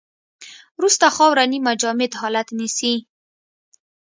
[0.79, 2.93] وروسته خاوره نیمه جامد حالت نیسي